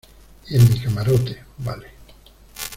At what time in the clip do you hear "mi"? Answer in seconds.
0.71-0.79